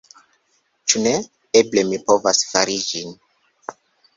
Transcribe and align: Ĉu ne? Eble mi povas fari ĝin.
Ĉu 0.93 1.01
ne? 1.03 1.11
Eble 1.61 1.83
mi 1.91 1.99
povas 2.09 2.41
fari 2.55 2.79
ĝin. 2.89 3.17